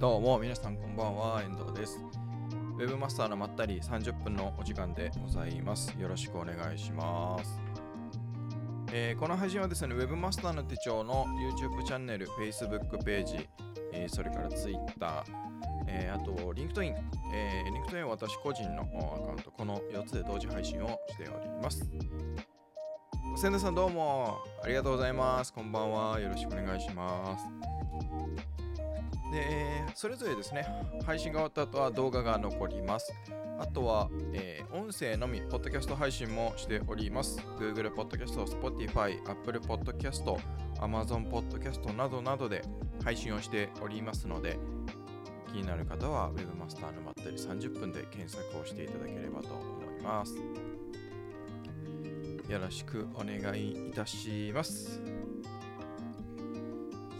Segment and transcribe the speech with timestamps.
[0.00, 2.00] どうも皆さんこんばんは遠藤です。
[2.78, 5.94] ウェブマスターのまったり30分のお時間でございます。
[6.00, 7.60] よろしくお願いします、
[8.94, 13.46] えーこの配信はですねウェブマスターの手帳の YouTube チャンネル Facebook ページ、
[13.92, 15.24] えーそれから Twitter
[15.86, 16.94] えーあと LinkedIn、
[17.34, 21.86] えー、LinkedIn は私個人のアカウントこの4つで同時配信をしております。
[23.36, 25.52] 千田さんどうもありがとうございます。
[25.52, 26.18] こんばんは。
[26.18, 27.69] よろしくお願いします。
[29.32, 30.66] で、それぞれですね、
[31.06, 33.12] 配信が終わった後は動画が残ります。
[33.58, 37.38] あとは、えー音声のみ、ポッドキャスト配信もしております。
[37.58, 40.24] Google Podcast、Spotify、Apple Podcast、
[40.78, 42.62] Amazon Podcast などなどで
[43.04, 44.58] 配信をしておりますので、
[45.52, 50.36] 気になる方は Webmaster のまったり30分で検索をしていただければと思います。
[52.48, 55.00] よろしくお願いいたします。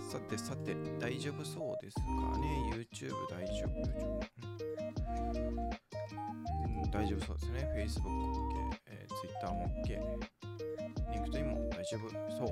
[0.09, 1.70] さてさて、大丈夫そう？
[1.81, 2.03] ですか
[2.39, 3.71] ね ?YouTube 大丈夫？
[6.65, 7.73] うん大丈夫そうですね。
[7.77, 10.01] Facebook OK、えー Twitter も OK、
[11.13, 12.47] LinkedIn も大丈夫そう。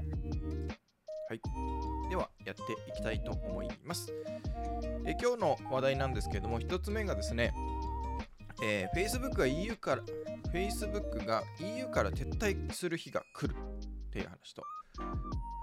[1.29, 1.41] はい。
[2.09, 4.12] では、やっていきたいと思います。
[5.05, 7.53] え今日の話題なんですけれども、一つ目がですね、
[8.63, 10.03] えー Facebook が EU から、
[10.53, 14.63] Facebook が EU から撤退する日が来るっていう話と、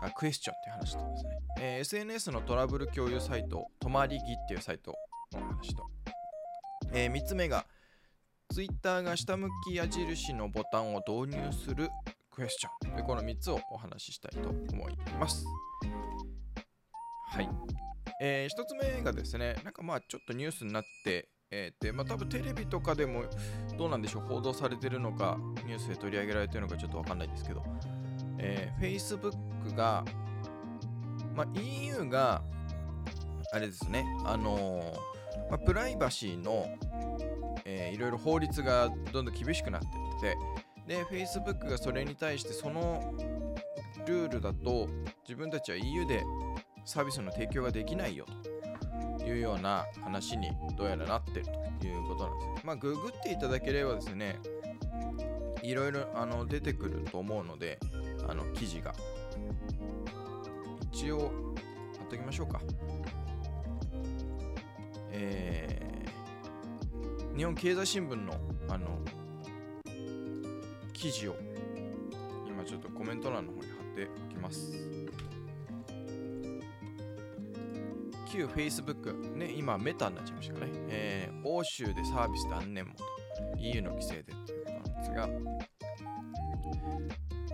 [0.06, 4.94] あクエスチョンっていう話とですね、えー SNS のトラブル共有サイト、とまりぎっていうサイト
[5.34, 5.84] の話と、
[6.94, 7.66] え3つ目が、
[8.54, 11.90] Twitter が下向き矢印のボタンを導入する
[12.32, 12.96] クエスチョン。
[12.96, 15.46] でこの3つをお話ししたいと思います。
[17.32, 17.50] はい。
[18.22, 23.24] え1つ目がですね、なんかまあちょっとニュースになって、えーでまあ、多分テレビとかでも
[23.78, 27.64] どうなんでしょう、報道されてるのか、ニュースで取り上げられてるのかちょっとわかんないですけど、
[28.38, 30.04] えー Facebook が、
[31.36, 32.44] ま、EU が、
[33.52, 36.68] あれですね、あのーま、プライバシーの、
[37.66, 39.92] えーいろいろ法律がどんどん厳しくなってっ
[40.22, 40.38] て、
[40.88, 43.14] で、Facebook がそれに対してその
[44.06, 44.88] ルールだと
[45.24, 46.24] 自分たちは EU で
[46.86, 48.26] サービスの提供ができないよ
[49.18, 51.46] というような話にどうやらなってる
[51.80, 52.66] ということなんです。
[52.66, 54.40] まあ、ググっていただければですね、
[55.64, 57.80] いろいろあの出てくると思うので、
[58.28, 58.94] あの記事が。
[60.92, 61.32] 一応、
[61.98, 62.62] 貼っときましょうか。
[65.12, 65.86] えー
[67.36, 68.34] 日本経済新聞の
[68.70, 68.98] あの
[70.94, 71.36] 記事を
[72.48, 74.72] 今ちょっとコメント欄の方に貼っておきます。
[78.32, 80.72] 旧 Facebook、ね、今メタになっちゃいましたかね。
[80.88, 83.04] えー欧州でサービス断念もと
[83.60, 85.30] EU の規制でということなんですが、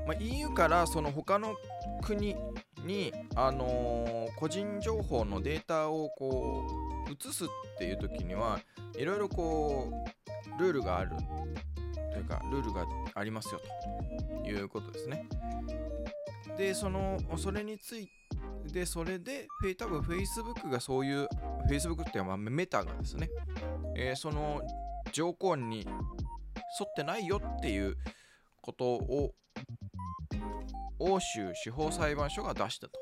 [0.07, 1.55] まあ、EU からその他の
[2.01, 2.35] 国
[2.85, 6.65] に、あのー個人情報のデータをこ
[7.07, 7.47] う移すっ
[7.77, 8.59] ていう時には
[8.97, 9.91] いろいろこ
[10.57, 11.11] うルールがある
[12.11, 13.61] というかルールがありますよ
[14.43, 15.27] ということですね。
[16.57, 18.09] でそのそれについ
[18.73, 19.47] てそれで
[19.77, 21.27] 多分 Facebook がそういう
[21.69, 23.29] Facebook っていうかまあメタがですね、
[23.95, 24.61] えーその
[25.11, 25.85] 条項に沿
[26.87, 27.95] ってないよっていう
[28.61, 29.33] ことを
[31.01, 32.99] 欧州司法裁判所が出したと。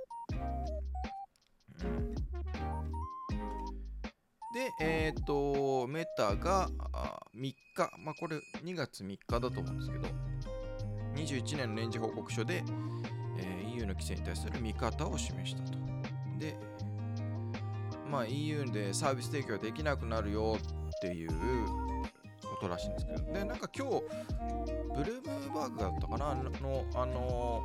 [4.54, 6.70] で、えっ、と、メタが
[7.36, 7.56] 3日、
[8.04, 10.08] まあこれ2月3日だと思うんですけど、
[11.16, 12.64] 21年の年次報告書で、
[13.38, 15.78] えー EU の規制に対する見方を示したと。
[16.38, 16.58] で、
[18.10, 23.92] まあ EU でサービス提供できなくなるよっていうことらしいんですけど、で、なんか今日、
[24.96, 26.36] ブルームバーグだったかな？
[26.36, 27.64] の、あの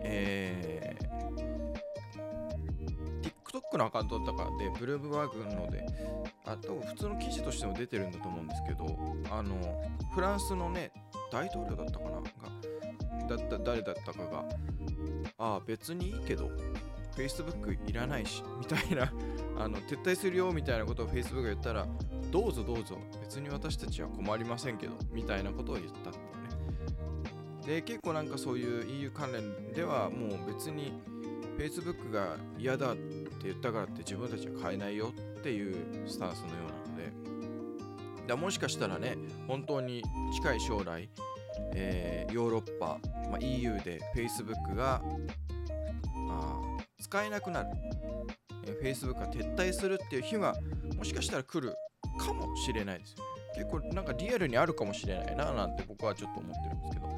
[0.00, 1.10] えー
[3.50, 5.84] TikTok のアカウントだったかで、ブルームバーグので、
[6.44, 8.96] あと普通の記事としても出てるんだと思うんですけど、
[9.30, 9.56] あの、
[10.14, 10.92] フランスのね、
[11.32, 12.10] 大統領だったかな？
[13.26, 14.44] が、だった、誰だったかが、
[15.38, 16.50] ああ、別にいいけど、
[17.16, 19.12] Facebook いらないし、みたいな、
[19.58, 21.86] あの、撤退するよみたいなことを Facebook が言ったら、
[22.30, 26.29] どうぞどうぞ、別に私たちは困りませんけど、みたいなことを言ったって。
[27.66, 30.92] で、結構なんかそういう EU 関連ではもう別に
[31.58, 33.02] Facebook が嫌だって
[33.44, 39.16] 言ったからって自分たちは買えないよっていうスタンスのようなので、だもしかしたらね、
[39.46, 40.02] 本当に
[40.34, 41.08] 近い将来、
[41.74, 42.98] えーヨーロッパ、
[43.28, 45.02] まあ、EU で Facebook が
[46.30, 46.60] あ
[47.00, 47.68] 使えなくなる、
[48.66, 50.54] えー Facebook が撤退するっていう日が
[50.96, 51.74] もしかしたら来る
[52.18, 53.39] かもしれないですよね。
[53.54, 57.10] 結構なんかリアルにあるかもしれないななんて僕はちょっと思ってるんですけど。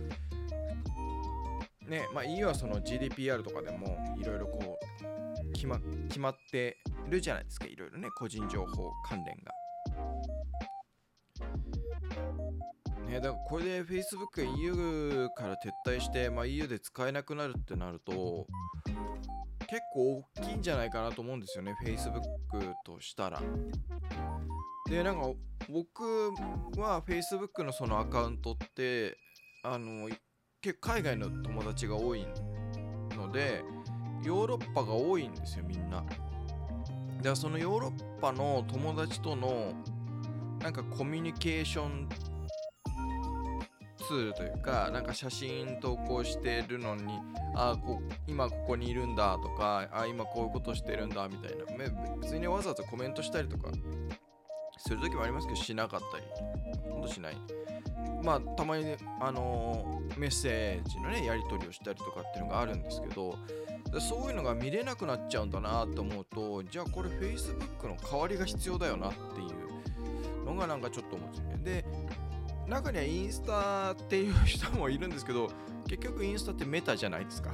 [1.89, 9.53] ね、まあ EU はその GDPR とかでもいろいろこう決ま決まってるじゃないですかいろいろね個人情報関連が。
[13.09, 18.47] ね、だからこれで Facebook が EU から撤退して、まあ、EU で使えなくなるってなると
[19.69, 22.23] 結構大きいんじゃないかなと思うんですよね Facebook
[22.85, 23.43] としたら。
[24.89, 25.29] でなんか
[25.69, 26.33] 僕
[26.77, 29.17] は Facebook のそのアカウントって
[29.63, 30.09] あの
[30.61, 32.27] 結構海外の友達が多い
[33.17, 33.63] ので
[34.25, 36.05] ヨーロッパが多いんですよみんな。
[37.21, 39.73] でそのヨーロッパの友達との
[40.61, 42.09] なんかコミュニケーション
[43.99, 47.21] ツールというかなんか写真投稿してるのに
[47.55, 51.65] あこ今ここにいるんだとかあ今こういうことしてるんだみたいな
[52.21, 53.71] 別にわざわざコメントしたりとか
[54.83, 56.25] する時もありますけどしなかったり。
[56.91, 57.37] ほんとしない。
[58.23, 63.37] まあたまに、ね、あのー、メッセージのねやり取りをしたりとかっていうのがあるんですけど
[64.01, 69.45] そういうのが見れなくなっちゃうんだなと思うとじゃあこれ Facebook の代わりが必要だよなってい
[70.43, 71.59] うのがなんかちょっと思うんですよね。
[71.65, 71.85] で
[72.69, 75.51] 中にはインスタっていう人もいるんですけど
[75.89, 77.51] 結局インスタってメタじゃないですか。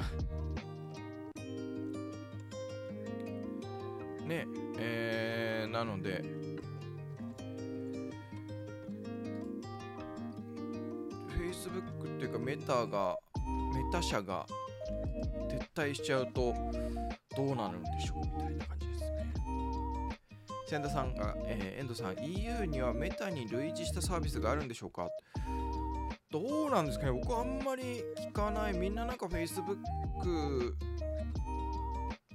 [4.27, 4.47] ね
[4.79, 6.23] えー、なので
[12.49, 13.15] メタが
[13.75, 14.47] メタ社が
[15.51, 16.55] 撤退しちゃうと
[17.37, 19.35] どうなるんでしょうみたいな感じですね。
[20.67, 25.11] 千田さんが、えー、遠藤さん EU にはメタに類似したサービスがあるんでしょうか？
[26.31, 27.13] どうなんですかね？
[27.13, 28.73] 僕はあんまり聞かない。
[28.73, 29.77] みんななんか Facebook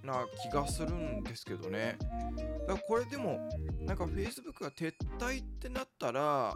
[0.03, 1.97] な気がするんですけどね。
[2.67, 6.55] だからこれでもなんか Facebook が撤退ってなったら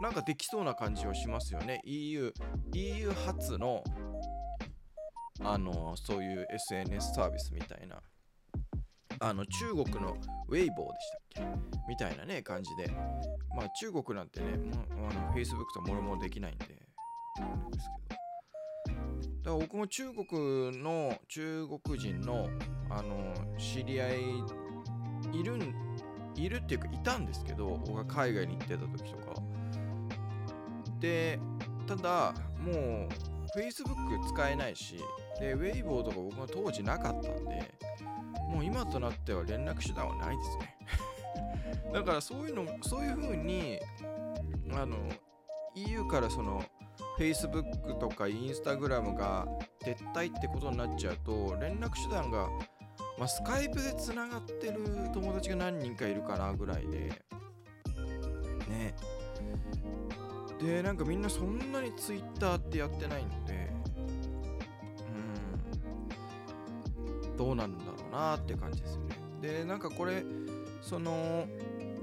[0.00, 1.80] なんかできそうな感じはしますよね。
[1.84, 2.32] EU,
[2.74, 3.82] EU 初の
[5.40, 8.00] あのそういう SNS サービスみたいな。
[9.20, 10.16] あの中国の
[10.48, 11.58] ウェイボーでしたっけ？
[11.88, 12.88] みたいなね感じで。
[13.56, 16.74] まあ中国なんてねもあの Facebook ともろもろできないんでで
[17.80, 18.18] すけど。
[19.42, 22.48] だから僕も中国の中国人の
[22.90, 24.20] あの知り合い
[25.32, 25.58] いる
[26.34, 29.42] いるっていうかいたんですけど僕が海外に行ってた時とか。
[31.00, 31.38] で
[31.86, 33.08] ただもう
[33.56, 34.96] Facebook 使えないし
[35.40, 37.74] でウェイボーとか僕は当時なかったんで
[38.50, 40.76] もう今となっては連絡手段はないですね。
[41.92, 43.78] だからそういうのそういう風に
[44.72, 44.96] あの
[45.74, 46.62] EU からその
[47.18, 49.46] Facebook とか Instagram が
[49.82, 52.48] 撤退ってことになっちゃうと連絡手段が
[53.18, 54.80] まあ、スカイプでつながってる
[55.12, 57.10] 友達が何人かいるかなぐらいで。
[58.68, 58.94] ね。
[60.60, 63.70] でなんかみんなそんなに Twitter ってやってないんで。
[67.26, 67.36] うん。
[67.36, 69.16] どうなんだろうなって感じですよね。
[69.40, 70.22] でなんかこれ
[70.80, 71.46] その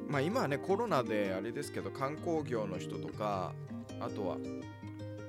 [0.07, 3.53] まあ今はねコロナであれですけど観光業の人とか
[3.99, 4.37] あとは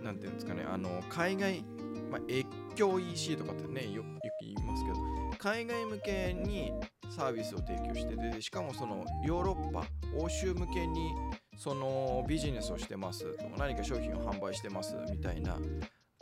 [0.03, 1.65] 何ていうんですかねあの海外、
[2.11, 4.05] まあ、越境 EC とかってねよよく
[4.41, 5.06] 言いますけど
[5.39, 6.73] 海外向けに
[7.11, 9.85] サービスを提供してでしかもそのヨーロッパ
[10.19, 11.13] 欧州向けに
[11.57, 13.25] そのビジネスをしてます
[13.59, 15.59] 何か商品を販売してますみたいな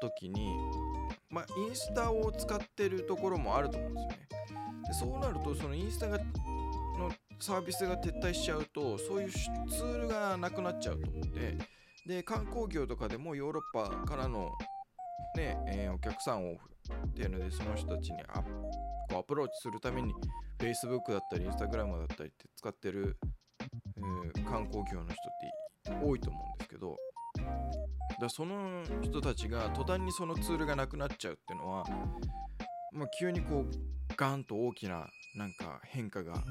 [0.01, 0.57] 時に
[1.31, 4.19] まあインスタを使ってるところもあると思うんですよね。
[4.87, 7.11] でそうなるとそのインスタがの
[7.41, 11.59] サービスが撤退しちゃうとそういうツールがなくなっちゃうと思って
[12.07, 14.53] で観光業とかでもヨーロッパからの
[15.37, 16.57] ね、えー、お客さんを
[16.93, 20.13] っていうのでその人たちにアこうアプローチするために
[20.59, 23.17] Facebook だったり Instagram だったりって使ってる、
[23.97, 26.97] えー、観光業の人って多いと思うんですけど
[28.21, 31.85] だその人たちが途端にそのツールがなくなっちゃうっていうのは、
[32.93, 36.43] まあ、急にこうガンと大きななんか変化が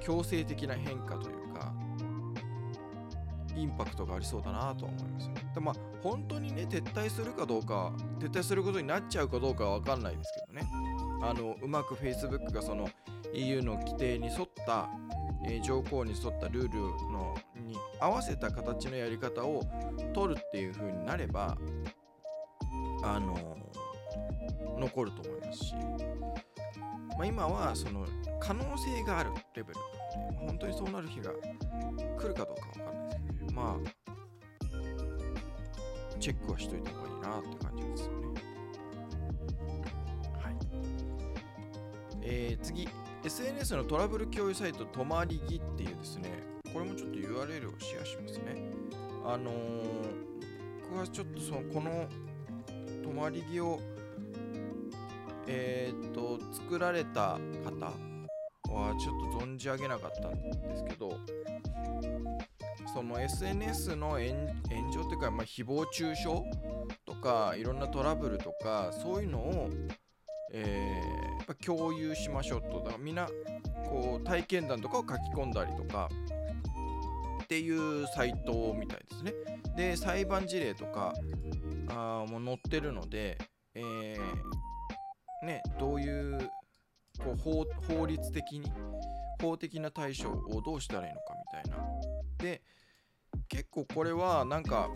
[0.00, 1.74] 強制的な変化というか
[3.56, 5.30] インパクトがありそうだなと思います。
[5.54, 10.68] でまあ本当にね撤退するかどうか撤退することになっちゃうかどうかは分かんないですけどね。
[11.22, 12.88] あのうまく Facebook がその
[13.34, 14.88] EU の規定に沿った、
[15.44, 16.78] えー、条項に沿ったルール
[17.12, 19.62] のに合わせた形のやり方を
[20.12, 21.56] 取るっていう風になれば
[23.02, 25.74] あのー、残ると思いますし、
[27.16, 28.06] まあ、今はその
[28.40, 29.80] 可能性があるレベル
[30.46, 31.30] 本当にそうなる日が
[32.18, 33.19] 来るかどうかわかんないです、
[33.60, 34.00] まあ
[36.18, 38.28] チェックはしといた方がいいなって感じですよね。
[40.38, 40.56] はい。
[42.22, 42.88] えー、次、
[43.24, 46.30] SNS のトラブル共有サイト、とまりぎっていうですね、
[46.72, 48.70] これもちょっと URL をシェアしますね。
[49.24, 49.54] あのー、
[50.90, 52.08] 僕はちょっとその、この
[53.02, 53.78] とまりぎを
[55.46, 57.86] えー、っと作られた方
[58.72, 61.18] はちょっと存じ上げなかったんですけど
[62.92, 66.28] その SNS の炎上っていうか、まあ、誹謗中傷
[67.04, 69.70] とかいろんなトラブルとかそういうのを、
[70.52, 73.28] えー、共有しましょうとだからみんな
[73.88, 76.08] こう体験談とかを書き込んだりとか
[77.42, 79.32] っていうサイトみたいですね。
[79.76, 81.14] で裁判事例とか
[81.88, 83.38] あも載ってるので、
[83.74, 86.50] えー、ね、どういう
[87.18, 88.70] こう法律的に
[89.40, 91.84] 法的な対処をどうしたらいいのかみたいな。
[92.38, 92.62] で
[93.48, 94.90] 結構これはなんか、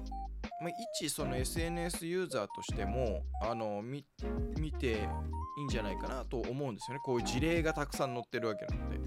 [0.61, 4.05] まあ、一その SNS ユーザーとしてもあの見
[4.73, 8.99] ていいんじゃないかなと思うんですよねこういう事例がたくさん載ってるわけなので。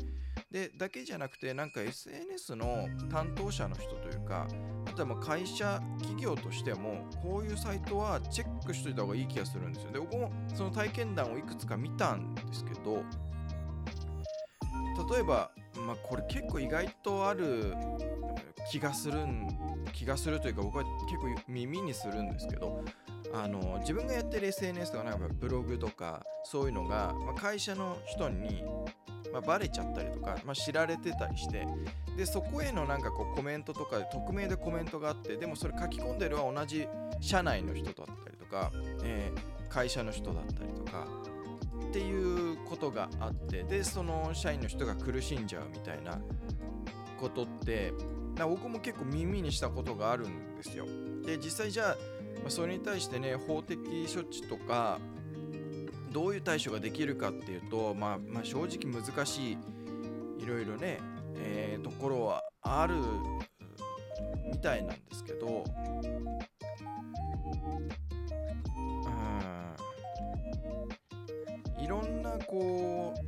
[0.49, 4.47] でだけじゃなくてなんか SNS の担当者の人というか
[4.85, 13.03] あとはま会社企業としてもこういうサイトはチェックしといた方がいい気がするんですよで僕もその体験談をいくつか見たんですけど
[15.09, 15.51] 例えば、
[15.85, 17.73] まあ、これ結構意外とある
[18.71, 19.47] 気がするん
[19.93, 22.83] 気がするというか僕は結構耳にするんですけど
[23.33, 28.63] あの自分がやってる SNS とかなんかブログとかそういうのが、まあ、会社の人に、
[29.31, 31.67] まあ、バレちゃったりとか、まあ、知られてたりして
[32.15, 36.87] でそこへのなんかこうコメントとか匿名でコメントがあってでもそれ書き込んでるは同じ
[37.19, 38.71] 社内の人だったりとか、
[39.03, 41.07] えー、会社の人だったりとか
[41.89, 46.19] っていうことがあってでその社員の人が苦しんじゃうみたいな
[47.19, 47.93] ことって
[48.35, 50.85] 僕も結構耳にしたことがあるんですよ。
[51.25, 51.97] で実際じゃあ
[52.37, 53.77] まあ、それに対してね法的
[54.13, 54.99] 処置とか
[56.11, 59.57] どういう対処ができるかっていうと、まあ、まあ正直難しい
[60.43, 60.99] いろいろね、
[61.35, 62.95] えー、ところはある
[64.49, 65.63] みたいなんですけど
[72.47, 73.27] こう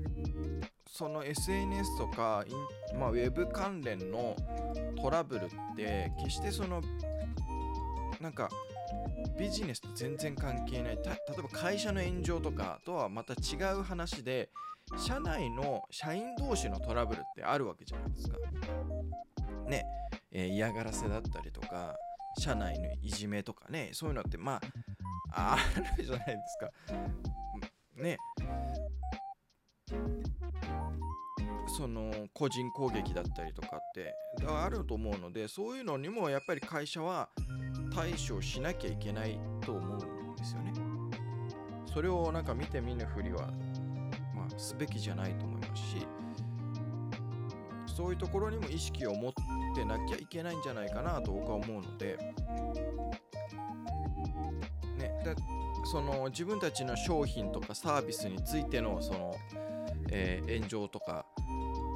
[0.89, 2.43] その SNS とか、
[2.97, 4.35] まあ、ウェブ関連の
[5.01, 6.81] トラブルって決してその
[8.19, 8.49] なんか
[9.37, 14.49] ビジネスと全然関係ない例えば会社の炎上とかとはまた違う話で
[14.97, 18.37] 社内の社員同士のトラブルってあるわけじゃないですか。
[19.67, 19.85] ね、
[20.31, 21.95] えー、嫌がらせだったりとか
[22.39, 24.59] 社内のいじめとかねそういうのってま
[25.31, 26.71] ああるじゃないですか。
[27.99, 28.17] ね
[31.77, 34.13] その個人攻撃だったりとかって
[34.45, 37.29] あると思うのでそういうのにもやっぱり会社は
[37.93, 40.73] 対処しなきゃいけないと思うんですよね。
[41.85, 43.47] それをなんか見て見ぬふりは、
[44.35, 46.07] まあ、すべきじゃないと思いますし
[47.87, 49.33] そういうところにも意識を持っ
[49.75, 52.17] てなきゃいけないんじゃないかなと僕は思うので、
[54.97, 55.35] ね、で
[55.85, 59.35] その自分たちの商品とかサービスについてのその、
[60.11, 61.25] えー、炎上とか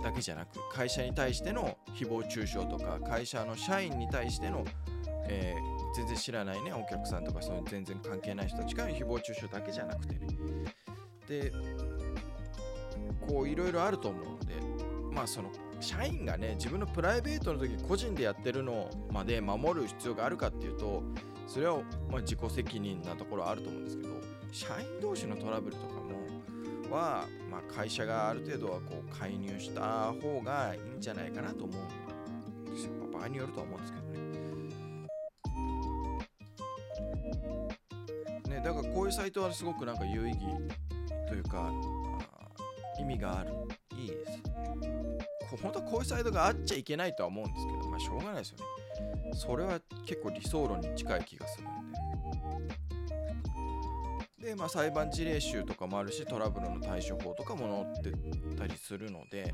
[0.04, 4.66] だけじゃなく会社に対しての誹謗中傷とか会社の社員に対しての、
[5.28, 10.28] えー全然知らないねお客さんとかその全然関係ない人たちからの誹謗中傷だけじゃなくてね。
[11.28, 11.52] で
[13.28, 14.56] こういろいろあると思うので
[15.12, 15.50] まあその
[15.80, 21.04] 社員がね自分のプライベートの時個人でやってるのまで守る必要があるかっていうと
[21.54, 24.10] それはま自己責任なところあると思うんですけど
[24.52, 26.24] 社員同士のトラブルとかも
[26.90, 34.14] は、まあ、会社がある程度はこう介入した方がいいんじゃないかなと思うんですよ、まあ、場合によるとは思うんですけどね。
[38.64, 40.40] だからこういうサイトはすごくなんか有意義
[41.28, 41.72] というか
[43.00, 43.52] 意味がある
[43.96, 44.42] いいです。
[45.58, 49.34] 本当はこういうサイトがあっちゃいけないとは思うんですけどまあしょうがないですよね。
[49.34, 51.92] それは結構理想論に近い気がするん
[54.40, 54.50] で。
[54.50, 59.54] でまあ裁判事例集とかもあるしトラブルの対処法とかも載ってたりするので。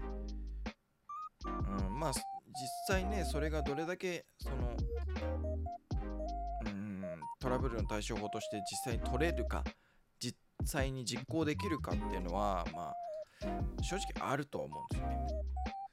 [1.46, 2.24] うんまあ実
[2.88, 4.56] 際ねそれがどれだけその
[6.66, 7.04] うん
[7.40, 9.64] トラブルの対処法として実際に取れるか
[10.20, 12.96] 実際に実行できるかっていうのはまあ
[13.82, 15.39] 正直あると思うんですよね。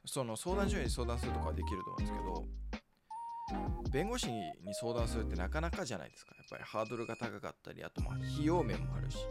[0.06, 2.44] その相談所に相談するとかはできると思うんですけど
[3.90, 6.34] 弁護士に相談するってなかなかじゃないですか。
[6.36, 9.18] やっぱりハードルが高かったりあとまあ費用面もあるし。
[9.18, 9.24] ね。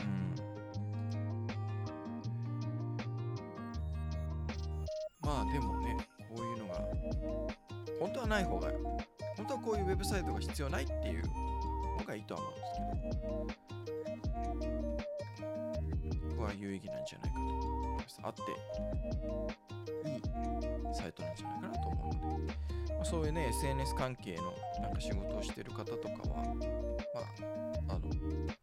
[0.00, 0.34] うん。
[5.20, 6.74] まあでもねこういうのが
[8.00, 8.70] 本当はない方が
[9.36, 11.22] 本当はこういうウェブサイトが必要ないっていう
[11.98, 14.91] のがいいとは思うんですけど。
[16.52, 18.20] ここは有意義なんじゃないかと思います。
[18.22, 20.20] あっていい
[20.94, 22.52] サイトなんじゃないかなと思うので、
[22.88, 26.60] まあ、そういうね SNS 関係のなんか仕事をしてる方とかは、ま
[27.88, 28.00] あ、あの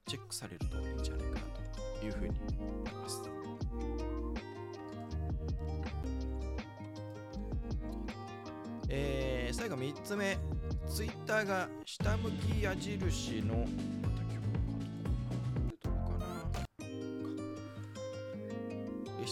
[0.05, 1.41] チェックされるといいんじゃないかな
[2.00, 3.22] というふうに思います。
[8.91, 10.36] えー、最後3つ目、
[10.89, 13.65] ツイッターが下向き矢印の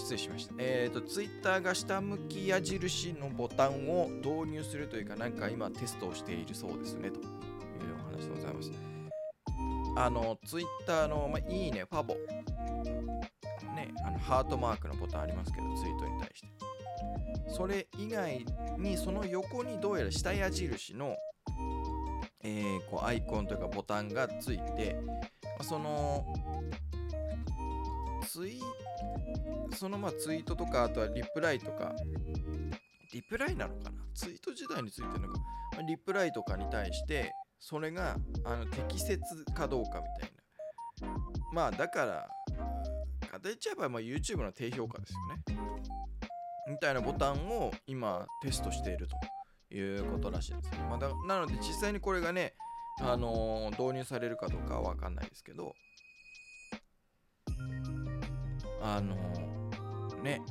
[0.07, 0.53] 失礼しました。
[0.59, 7.25] えっ、ー、と、ツイッターが下向き矢印のボタンを導入するというか、なんか今テストをしているそうですね、という
[7.93, 8.71] お話でございます。
[9.97, 12.13] あの、ツイッターの、ま、いいね、ファボ。
[13.75, 16.47] ね、あの、ハートマークのボタンありますけど、ツイートに対して。
[17.49, 18.45] それ以外
[18.77, 21.17] に、その横にどうやら下矢印の、
[22.43, 24.95] えー、こうアイコンというかボタンがついて、
[25.63, 26.25] その
[28.27, 28.60] ツイ
[29.75, 31.93] そのまあツイートとか、あとはリプライとか、
[33.13, 33.91] リプライなのかな？
[34.13, 35.39] ツイート時代についてるのか、
[35.88, 39.19] リプライとかに対して、それがあの適切
[39.53, 40.31] かどうかみたい
[41.10, 41.15] な。
[41.53, 42.29] まあだから、
[43.31, 45.19] 形言っちゃえばまあ YouTube の低評価ですよ
[45.55, 45.60] ね。
[46.69, 50.72] みたいなボタンを今テストしているということらしいです。
[50.72, 52.55] ねまあ、だなので実際にこれがね、
[53.00, 55.75] あのー、導入されるかどうかはわかんないですけど、
[58.81, 59.15] あの
[60.24, 60.41] ね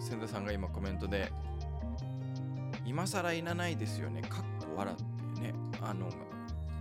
[0.00, 1.30] 千田さんが今コメントで
[2.84, 6.16] 今更いらないですよねかっこ笑ってねあのコ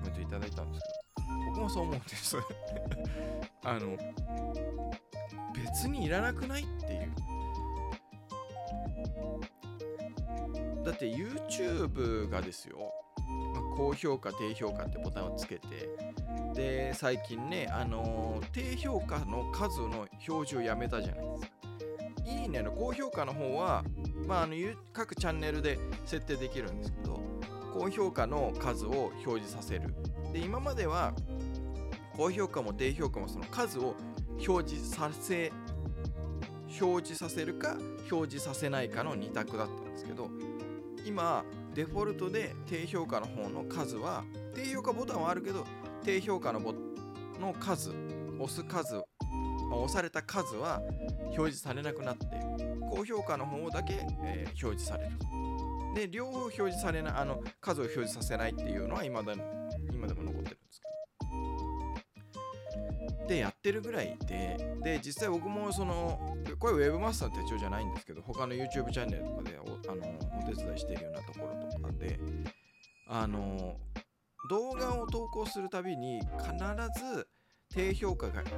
[0.04, 0.86] メントいただいたんです
[1.16, 2.38] けど僕もそう思うんです
[3.64, 3.98] あの
[5.54, 7.12] 別にいらなくないっていう。
[10.88, 12.87] だって YouTube がですよ
[13.78, 15.68] 高評価低評価ってボタンをつけて
[16.56, 21.48] で最近ねあのー、低評価の数の表示をやめたじゃないですか。
[22.26, 23.86] いいねの高評価の方は
[24.28, 24.56] まああの
[24.92, 27.20] 各チャンネルで設定できるんですけど
[27.72, 29.94] 高評価の数を表示させる。
[30.34, 31.14] で今までは
[32.18, 33.96] 高評価も低評価もその数を
[34.46, 35.54] 表示させ
[36.82, 37.78] 表示させるか
[38.12, 40.30] 表示させないかの2択だったんですけど
[41.06, 41.46] 今
[41.78, 44.24] デフォルトで低評価の方の数は
[44.56, 45.64] 低評価ボタンはあるけど
[46.04, 46.74] 低評価のボ
[47.40, 47.92] の数
[48.40, 48.96] 押す数、
[49.72, 50.82] 押された数は
[51.26, 52.26] 表示されなくなって
[52.90, 55.12] 高評価の方だけ、えー、表示される
[55.94, 59.34] で両方表示されないあの数を表示させないっていうのは今だ
[59.94, 60.88] 今でも残ってるんですけど。
[63.28, 70.02] でやってるぐらいでで実際僕もそのこれ Webmaster の手帳じゃないんですけど他の YouTube チャンネルとかでおあの
[70.40, 71.67] お手伝いしているようなところと
[71.98, 72.20] かで
[73.08, 73.76] あの
[74.50, 77.28] 動画を投稿するたびに必ず
[77.70, 78.52] 低評価が1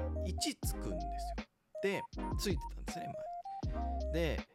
[0.65, 1.45] つくんですよ。
[1.81, 2.01] で
[2.37, 3.13] ついてたんですね
[4.03, 4.13] 前。
[4.13, 4.47] で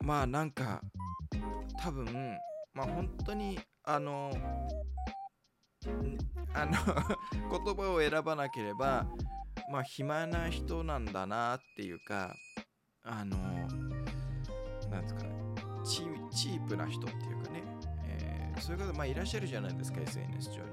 [0.00, 0.80] まあなんか
[1.78, 2.36] 多分
[2.72, 4.32] まあ本当にあの
[6.54, 6.72] あの
[7.64, 9.06] 言葉を選ばなければ
[9.70, 12.34] まあ暇な人なんだなっていうか
[13.02, 13.36] あの
[14.90, 15.38] なんですかね
[16.30, 17.62] チープな人っていうかね、
[18.60, 20.64] そういう方まあいらっしゃるじゃないですか SNS 上に。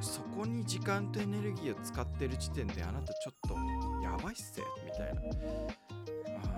[0.00, 3.54] そこに時間とエネルギーを使ってる時点であなたちょっと
[4.02, 5.20] やばいっせみたいな。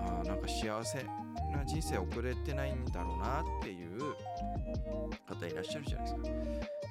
[0.05, 1.03] あなんか幸せ
[1.51, 3.99] な人生送れてないんだろうなっていう
[5.27, 6.21] 方いらっしゃるじゃないですか。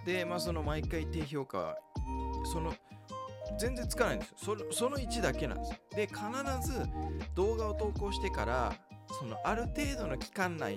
[0.07, 1.77] でまあその毎回低評価
[2.53, 2.75] その
[3.59, 4.57] 全然つかないんですよ。
[4.71, 6.19] その1だけなんですで必
[6.71, 6.81] ず
[7.35, 8.73] 動画を投稿してから
[9.19, 10.77] そのある程度の期間内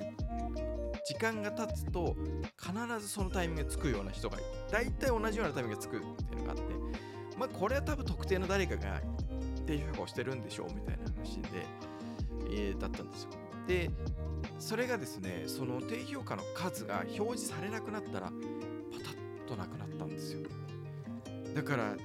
[1.05, 2.15] 時間が経つと
[2.59, 4.37] 必ずそのタイミングがつくような人が
[4.71, 6.63] 大体同じようなタイミングがつくっていうのがあって
[7.37, 9.01] まあこれは多分特定の誰かが
[9.67, 11.65] 低評価をしてるんでしょうみたいな話で、
[12.49, 13.29] えー、だったんですよ。
[13.67, 13.89] で
[14.59, 18.31] それがですねその低評価の数が表示されなくなったら
[18.91, 20.39] パタッとなくなったんですよ。
[21.53, 21.95] だから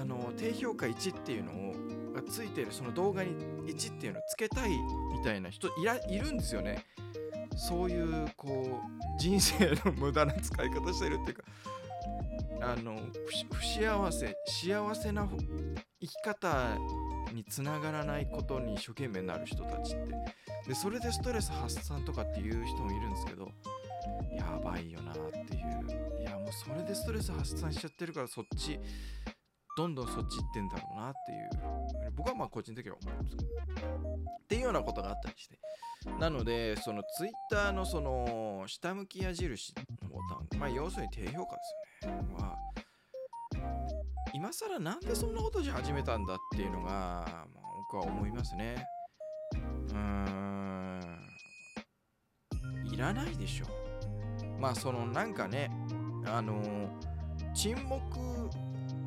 [0.00, 1.74] あの低評価1っていうのを
[2.14, 3.30] がついているその動画に
[3.66, 6.84] 1っていうのをつけたいみたいな人いらいるんですよね。
[7.56, 11.44] そういうこう人生の無駄な使い方してるっていうか
[12.60, 12.98] あの
[13.50, 15.28] 不幸せ幸せな
[16.00, 16.76] 生き方
[17.32, 20.14] につながらないことに一生懸命なる人たちって。
[20.68, 23.50] でそれでストレス発散とかっていう人もいるんですけど
[24.34, 26.20] やばいよなっていう。
[26.20, 28.80] いやもうそれでストレス発散しちゃってるからそっち
[29.76, 32.12] どんどんそっち行ってんだろうなっていう。
[32.12, 33.50] 僕はまあ個人的には思うんですけど。
[34.44, 35.58] っていうようなことがあったりして。
[36.18, 41.62] なのでそのツイッターのその下向き矢印のボタンまあ要するに低評価で
[42.02, 42.34] すよね。
[42.34, 42.56] は
[44.32, 47.46] 今更なんでそんなことし始めたんだっていうのが、まあ、
[47.92, 48.84] 僕は思いますね。
[49.90, 51.20] うーん。
[52.92, 53.66] いらないでしょ。
[54.58, 55.70] まあそのなんかね
[56.26, 56.60] あの
[57.54, 58.18] 沈黙、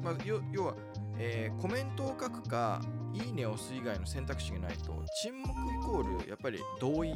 [0.01, 0.13] まあ、
[0.51, 0.73] 要は、
[1.19, 2.81] えーコメントを書くか
[3.13, 7.13] いいねを押す以外の選択肢がないと沈黙イコールやっぱり同意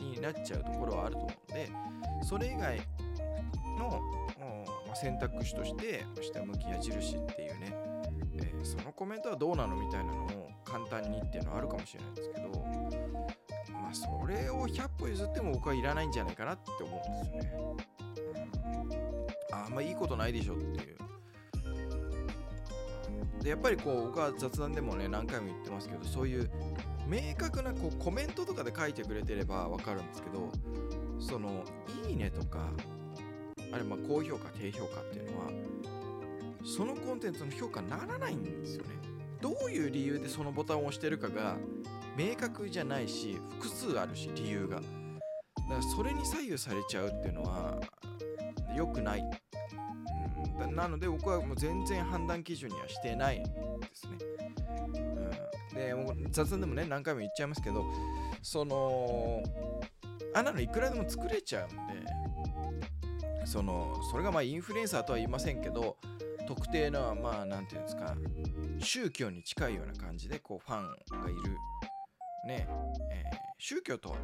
[0.00, 1.70] になっちゃうところはあると思うので
[2.22, 2.78] それ以外
[3.78, 4.00] の、
[4.86, 7.74] まあ、選択肢として下向き矢印っていうね、
[8.34, 12.48] えー、そのコメントはどうなのみたいなのを簡単にっていうのはあるかもしれないんですけど
[13.72, 17.76] まあそれを100歩譲っても僕はいらないんじゃないかなって思うんですよね。
[19.50, 21.05] うん、あんまいいことないでしょっていう。
[23.46, 26.50] でやっぱりこう僕は雑談でもね何回も言ってますけどそういう
[27.06, 30.50] 明確なこうコメントとかで書いてくれてれば分かるんですけど
[31.20, 31.62] その
[32.08, 32.58] いいねとか
[33.72, 35.44] あれまあ高評価低評価っていうのは
[36.64, 38.90] そのコンテンツの評価にならないんですよね。
[39.40, 41.56] どういう理由でそのボタンを押してるかが
[42.16, 44.80] 明確じゃないし複数あるし理由が。
[44.80, 44.88] だか
[45.68, 47.80] らそれに左右されちゃうっていうのは
[48.74, 49.22] 良くない、
[50.66, 53.44] なので僕はもう全然判断基準にはしてないで
[53.92, 54.12] すね、
[55.70, 57.84] うん、でもう雑談でもね何回も言っちゃいますけど
[58.42, 59.42] その
[60.34, 61.68] あんなのいくらでも作れちゃうん
[62.02, 65.96] でそのそれがまあインフルエンサーとは言いませんけど
[66.46, 68.14] 特定のまあ何て言うんですか
[68.80, 71.56] 宗教に近いような感じでこうファンがいる。
[72.46, 72.68] ね、
[73.10, 74.14] えー、宗教と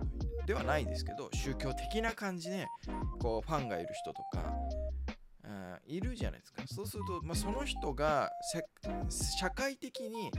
[0.47, 2.69] ではないですけど宗教的な感じで
[3.21, 4.55] こうファンがいる人とか
[5.93, 6.63] いるじゃないですか。
[6.67, 8.31] そうすると、まあ、その人が
[9.11, 10.31] 社会的に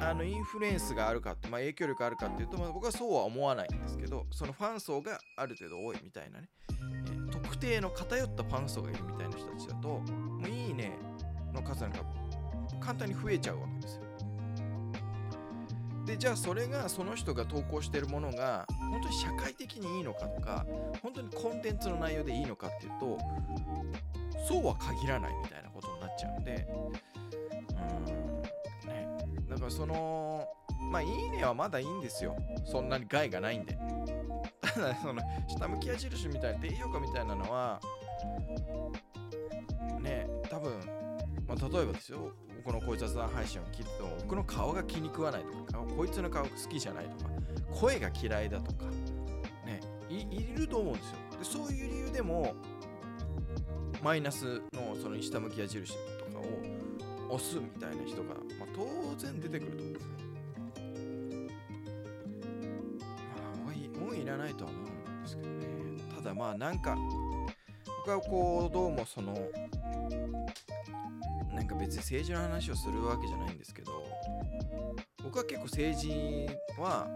[0.00, 10.96] あのインフルエンスがあるか、まあ、影響力あるかっていうと、まあ、僕はそうは思わないんですけどそのファン層がある程度多いみたいなね、えー、特定の偏ったファン層がいるみたいな人たちだともういいね
[11.52, 11.98] の数なんか
[12.80, 14.07] 簡単に増えちゃうわけですよ。
[16.08, 20.64] でじゃあそれがその人が投稿してるものが本当に社会的にいいのかとか
[21.02, 23.18] 本当にコンテンツの内容でいいのかっていうと
[24.48, 26.66] そうは限らないみたいなことになっちゃうんで
[28.86, 29.06] うんね。
[29.50, 30.48] だからその
[30.90, 32.34] まあいいねはまだいいんですよ。
[32.64, 33.76] そんなに害がないんで。
[34.62, 37.80] ただその下向き矢印みたいな低評価みたいなのは
[40.00, 40.72] ね多分
[41.46, 42.32] まあ例えばですよ。
[42.68, 47.30] このこいつ雑談配信を聞いても僕の顔が気に食わないとかこいつの顔好きじゃないとか
[47.72, 48.84] 声が嫌いだとか
[49.64, 51.16] ねいると思うんですよ。
[51.38, 52.54] でそういう理由でも
[54.02, 56.40] マイナスのその下向き矢印とか
[57.30, 60.12] を押すみたいな人が、まあ、当然出てくると思うんですね。
[63.34, 65.66] まあもういもういらないとは思うんですけどね。
[66.14, 66.98] ただまあなんか
[68.04, 69.34] 僕はこうどうもその
[71.58, 74.06] なんか別に政治の話をするわけじゃないんですけど
[75.24, 77.08] 僕は結構政治は、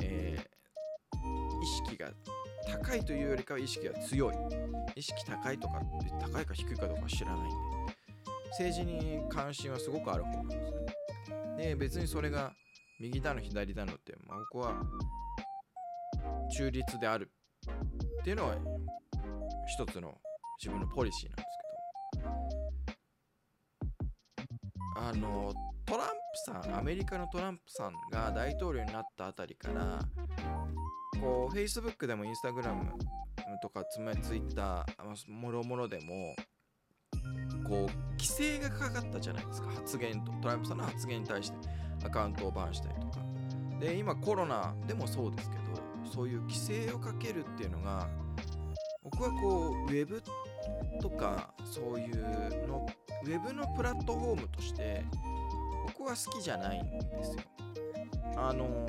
[0.00, 2.12] えー、意識が
[2.64, 4.34] 高いというよりかは意識が強い。
[4.94, 5.82] 意識高いとか
[6.20, 7.56] 高いか低いかどうか知らないんで。
[8.50, 10.70] 政治に関心はすごくある方なんです
[11.58, 11.64] ね。
[11.64, 12.52] で別にそれが
[13.00, 14.74] 右だの左だのって、まあ、僕は
[16.56, 17.30] 中立である
[18.20, 18.54] っていうのは
[19.66, 20.14] 一つの
[20.60, 21.57] 自分のポリシーなんです
[25.00, 25.54] あの
[25.86, 30.00] トランプさんアメリカのトランプさんが大統領になったあたりから
[31.20, 32.90] こう Facebook でも Instagram
[33.62, 34.86] とかつまり Twitter
[35.28, 36.34] もろもろでも
[37.64, 40.32] こう規制がかかったじゃないですか発言と。
[40.42, 41.56] トランプさんの発言に対して
[42.04, 43.18] アカウントをバンしたりとか。
[43.78, 45.62] で今コロナでもそうですけど
[46.10, 48.08] そういう規制をかけるっていうのが
[49.10, 50.22] 僕はこうウェブ
[51.00, 52.86] とかそういうの
[53.24, 55.02] ウェブのプラットフォームとして
[55.86, 57.42] 僕は好きじゃないんですよ。
[58.36, 58.88] あのー、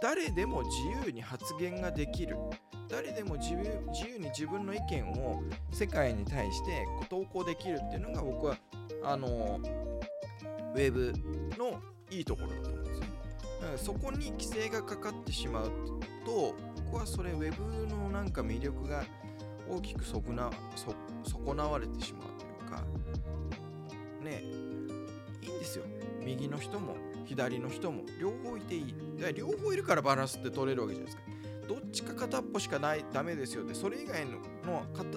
[0.00, 2.36] 誰でも自由に発言ができる
[2.88, 8.56] 誰でも自由に自分の意見を世界に対して投稿できるっていうのが僕は
[9.02, 9.62] あのー、
[10.72, 11.12] ウェブ
[11.58, 11.80] の
[12.10, 13.04] いいところだと思うんですよ。
[13.76, 15.70] そこに規制がかかってしまう
[16.24, 16.54] と
[16.92, 19.02] 僕はそれウェブのなんか魅力が
[19.66, 20.50] 大きく損な
[21.24, 22.84] 損なわれてしまうというか
[24.22, 24.42] ね
[25.40, 25.84] いいんですよ。
[26.22, 28.94] 右の人も左の人も両方いていい。
[29.34, 31.32] 両方いるからバランスって取れるわけじゃないですか。
[31.66, 34.38] どっちか片っぽしかないダメですよってそれ以外のの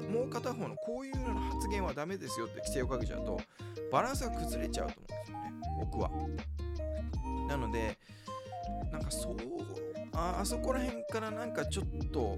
[0.09, 3.41] もう片方のこういうような発言はダメですよって規制をかけちゃうと
[3.91, 6.09] バランスが崩れちゃうと思うんですよね僕は。
[7.49, 7.97] なので
[8.93, 9.35] なんかそう
[10.15, 12.38] ああそこら辺からなんかちょっと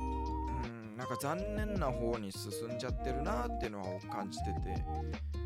[0.00, 4.84] うんなんか残念な方に進んじゃってるなっていうのは感じてて。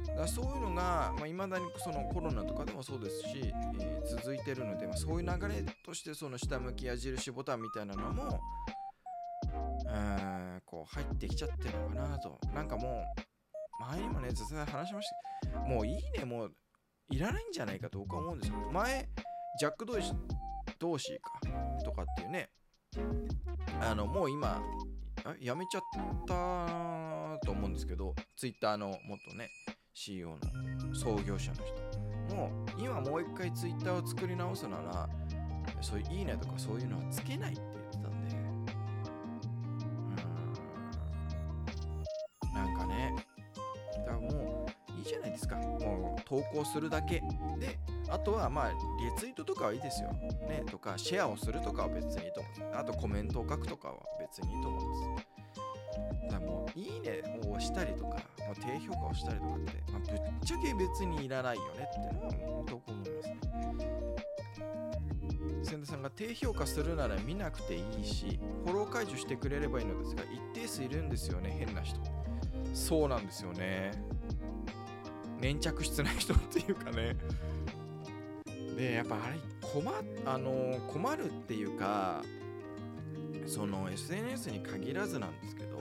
[0.08, 8.40] だからそういうのがいまあ、未だにそのコロナとかでもそうですし、えー続いてるので、まあ、そういう流れとしてその下向き矢印ボタンみたいなのも
[9.86, 12.38] うーんこう入ってきちゃってるのかなと。
[12.54, 13.02] なんかも
[13.80, 15.08] う前にもね実際話しまし
[15.52, 15.58] た。
[15.60, 16.52] もういいねもう
[17.10, 18.56] いらないんじゃないかと僕は思うんですよ。
[18.72, 19.08] 前
[19.58, 20.02] ジャック・ドイ
[20.84, 21.30] ドーシーか
[21.82, 22.50] とかっていうね。
[23.80, 24.62] あのもう今
[25.40, 25.82] やめちゃっ
[26.26, 29.48] たと思うんですけどツイッターの元ね
[29.94, 30.38] CEO の
[30.94, 31.62] 創業者の
[32.28, 32.36] 人。
[32.36, 35.08] もう今もう一回ツイッターを作り直すなら
[35.80, 38.36] そういういいねとかそういうのはつけないって言ってたんで。
[38.36, 42.54] うーん。
[42.54, 43.16] なんかね。
[43.96, 45.56] だからもういいじゃないですか。
[45.56, 47.22] もう投稿するだけ。
[47.58, 47.78] で
[48.14, 48.76] あとはまあリ
[49.18, 50.12] ツイートとかはいいですよ。
[50.48, 52.76] ねとかシェアをするとかは別にいいと思う。
[52.76, 55.20] あとコメントを書くとかは別にいいと思うんで
[56.30, 56.30] す。
[56.30, 63.38] だもういいねを押したりとか、まあ、低評価をしたりとかって、まあ、ぶっちゃけ別にいらないよねってのは本当思いますね。
[65.64, 71.98] 千田さんが低評価するなら見なくていいしフォロー解除してくれればいいのですが一定数いるんですよね変な人。
[72.74, 73.90] そうなんですよね。
[75.40, 77.16] 粘着質な人っていうかね。
[78.76, 79.92] でやっぱあれ困
[80.26, 82.22] あの困るっていうか
[83.46, 85.78] その SNS に限らずなんですけど、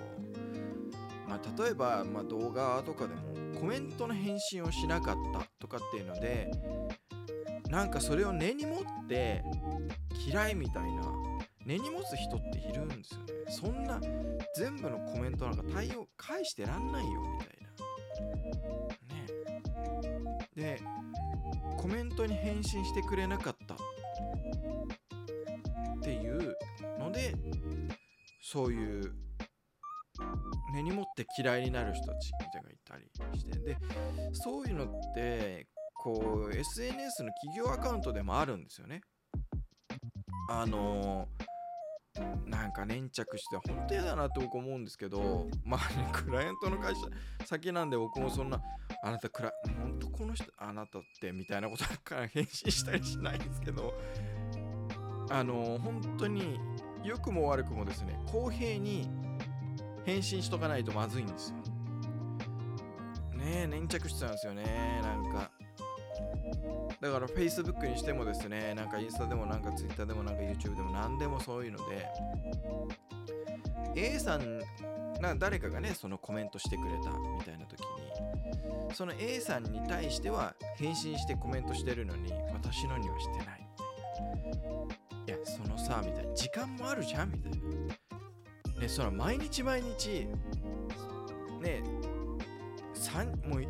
[1.27, 6.51] まあ、例えば、まあ、動画とかでもコメントの返信をしなかったとかっていうので
[7.69, 9.43] なんかそれを根に持って
[10.27, 11.01] 嫌いみたいな
[11.65, 13.33] 根に持つ人っているんですよね。
[13.47, 13.99] そんな
[14.57, 17.57] 全部のコメントなんか対応返してらんないよみたい
[20.57, 20.67] な。
[20.67, 20.77] ね。
[20.77, 20.81] で
[21.83, 23.73] コメントに返信してくれなかった。
[23.73, 23.77] っ
[26.01, 26.55] ていう
[26.97, 27.35] ので
[28.41, 29.13] そういう
[30.73, 32.77] 根に持って嫌いになる人たちみたいなのがい
[33.11, 33.59] たりして。
[33.59, 33.77] で
[34.31, 39.01] そういうのってこう SNS の企業アカウントでもあるんですよね。
[40.49, 41.27] あの
[42.45, 47.01] なんか粘着して本当嫌だなって僕思うんですけどまあねクライアントの会社
[47.45, 48.61] 先なんで僕もそんな
[49.03, 49.51] あなたクラ
[50.23, 53.93] この人あなたってみたいなことから返信したりしないんですけど
[55.29, 56.61] あの本当に
[57.03, 59.09] 良くも悪くもですね公平に
[60.05, 61.57] 返信しとかないとまずいんですよ。
[63.37, 65.51] ねえ粘着質なんですよねなんか。
[67.01, 72.07] だから Facebook にしてもですねなんかインスタでもなんか Twitter でもなんか YouTube でも何でもそういうので
[73.95, 74.61] A さん
[75.23, 77.85] な誰かがねそのコメントしてくれたみたいな時に
[78.93, 83.67] その A さんに対しては返信してコメントしてるのに私のにはしてない。
[85.25, 86.35] いやそのさみたいな。
[86.35, 88.81] 時間もあるじゃんみたいな。
[88.81, 90.27] ねその毎日毎日
[91.61, 91.81] ね
[92.93, 93.63] さんもう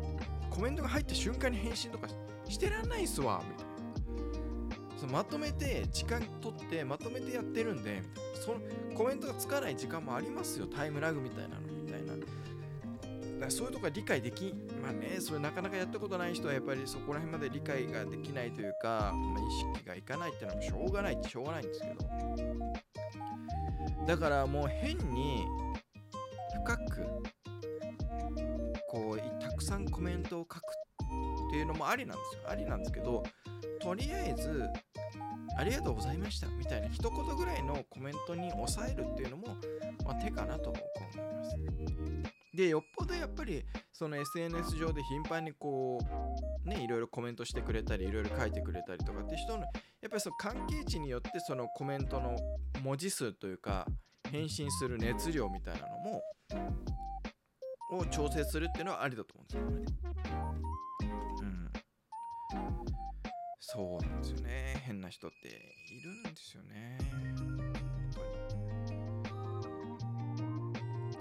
[0.50, 2.08] コメントが入った瞬間に返信とか
[2.48, 3.74] してらんないっすわみたいな。
[4.98, 8.23] そのまとめて時間取ってまとめてやってるんでみたいな。
[8.44, 8.60] その
[8.94, 10.66] コメントがつかない時間もありますよ。
[10.66, 12.14] タイムラグみたいなのみたいな。
[12.14, 12.26] だか
[13.46, 14.52] らそういうとこは理解でき
[14.82, 21.94] まあねそれなかなかやったことない人はやっぱりそこら辺まで理解ができないというか、まあ、意識がいかないっていうのもしょうがないってしょうがないんですけど。
[24.06, 25.46] だからもう変に
[26.66, 27.06] 深く
[28.90, 32.42] こうたくさんコメントを書くっていうのもありなんですよ。
[32.46, 33.22] ありなんですけど
[33.80, 34.68] とりあえず
[35.56, 39.56] ありがとうございましたみたいな一言ぐらいのコメントに抑えるっていうのも、
[40.04, 40.82] まあ、手かなと僕は
[41.14, 41.56] 思います。
[42.54, 45.98] でよっぽどやっぱりその SNS 上で頻繁にこ
[46.64, 49.66] うねいろいろコメントしてくれたりいろいろ書いてくれたりとかって人のや
[50.06, 52.36] っぱりその関係値によってそのコメントの
[52.82, 53.86] 文字数というか
[54.30, 56.22] 返信する熱量みたいなのも
[57.98, 60.04] を調整するっていうのはありだと思うんですよ。
[60.04, 60.13] ね
[63.74, 64.82] そうなんですよね。
[64.86, 65.50] 変な人ってい
[66.00, 66.96] るんですよね。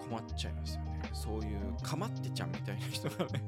[0.07, 1.01] 困っちゃいますよね。
[1.13, 3.43] そういうかまってちゃんみたいな人がね。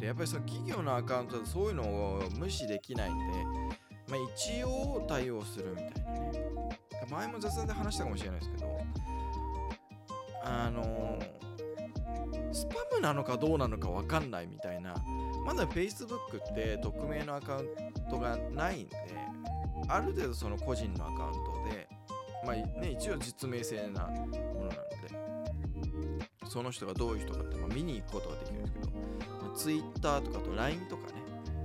[0.00, 3.24] でやっぱりその企業のアカウントでそういうのを無視できないんで、
[4.08, 6.32] まあ、一応対応するみたいなね。
[7.08, 8.80] 前も雑談で話したかもしれないですけど、
[10.42, 11.18] あの
[12.52, 14.94] スパムなのかどうなのか分かんないみたいな
[15.44, 17.66] まだ Facebook って匿名のアカウン
[18.10, 18.96] トがないんで
[19.88, 21.38] ある程度その個人のアカウント
[21.70, 21.88] で
[22.44, 24.76] まあね一応実名性なものなので
[26.48, 28.90] その人がどういう人かって、ま、見に行くことができるんですけど、
[29.42, 31.12] まあ、Twitter とかと LINE とかね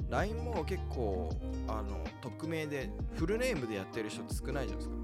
[0.09, 1.29] LINE も結構
[1.67, 4.95] あの匿名でフルネームでやってる人って少ないじゃないですか。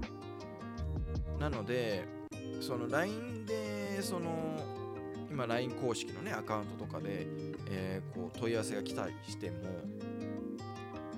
[1.40, 2.04] なので
[2.60, 4.30] その LINE でその
[5.32, 7.26] 今 LINE 公式のねアカウントとかで、
[7.70, 9.56] えーこう問い合わせが来たりしても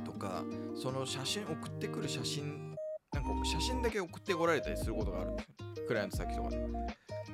[0.04, 0.44] とか
[0.76, 2.76] その写真送ってくる写真
[3.12, 5.46] なんか写真だけ送ってこられたりすることがあるんです
[5.80, 5.86] よ。
[5.86, 6.58] クライアント先とかで。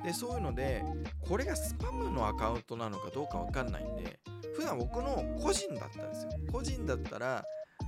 [0.03, 0.83] でそういうので
[1.27, 4.19] これがスパムのアカウントなのかどうかわかんないんで
[4.55, 6.31] 普段僕の個人だったんですよ。
[6.51, 7.45] 個人だったら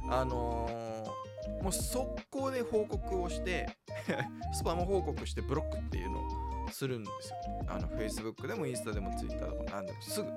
[0.10, 3.67] あのーもう速攻で報告をして
[4.53, 6.23] スパム報告してブロックっていうのを
[6.71, 7.36] するんですよ。
[7.67, 10.30] あの Facebook でもインスタでも Twitter でも何でもすぐ。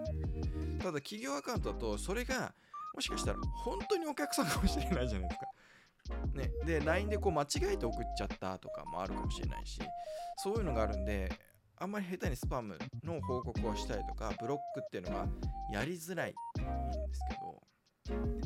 [0.79, 2.55] ただ企業アカウントだとそれが
[2.95, 5.47] もしかしたら本当にお客さんかもしれないじゃないですか。
[6.35, 9.81] ね、で LINE でこう間違えて送っちゃったとかもあるかもしれないし
[10.37, 11.29] そういうのがあるんで
[11.79, 15.27] あんまり下手にスパムの報告をしたりとかブロックっていうのが
[15.73, 16.37] やりづらいんで
[17.13, 18.39] すけど、うん、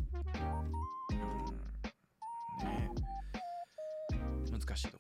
[2.65, 2.91] ね。
[4.51, 5.00] 難しいと